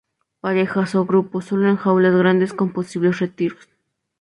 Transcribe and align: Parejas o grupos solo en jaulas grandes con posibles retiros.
Parejas 0.39 0.95
o 0.95 1.05
grupos 1.05 1.45
solo 1.45 1.67
en 1.69 1.77
jaulas 1.77 2.15
grandes 2.15 2.53
con 2.55 2.73
posibles 2.73 3.19
retiros. 3.19 3.69